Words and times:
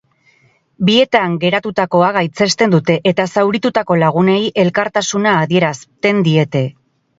Bietan 0.87 1.35
geratutakoa 1.43 2.07
gaitzesten 2.15 2.73
dute 2.77 2.97
eta 3.13 3.27
zauritutako 3.35 3.99
lagunei 4.07 4.41
elkartasuna 4.67 5.37
adierazpen 5.45 6.27
diete. 6.33 6.67